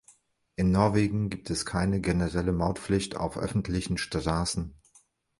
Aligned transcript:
In 0.55 0.71
Norwegen 0.71 1.29
gibt 1.29 1.51
es 1.51 1.63
keine 1.67 2.01
generelle 2.01 2.53
Mautpflicht 2.53 3.15
auf 3.17 3.37
öffentlichen 3.37 3.99
Straßen. 3.99 4.73